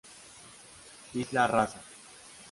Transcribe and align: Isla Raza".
Isla 1.13 1.45
Raza". 1.45 1.77